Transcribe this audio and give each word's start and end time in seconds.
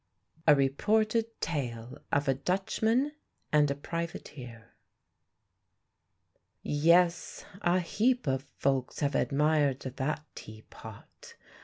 A 0.47 0.55
REPORTED 0.55 1.39
TALE 1.41 1.99
OF 2.11 2.27
A 2.27 2.33
DUTCHMAN 2.33 3.11
AND 3.51 3.69
A 3.69 3.75
PRIVATEER 3.75 4.71
Yes, 6.63 7.45
a 7.61 7.79
heap 7.79 8.25
of 8.25 8.41
folks 8.57 9.01
have 9.01 9.13
admired 9.13 9.81
that 9.81 10.25
teapot. 10.33 11.35